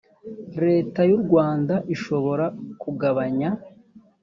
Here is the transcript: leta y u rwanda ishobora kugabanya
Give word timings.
leta 0.65 0.99
y 1.09 1.13
u 1.17 1.19
rwanda 1.23 1.75
ishobora 1.95 2.45
kugabanya 2.81 3.49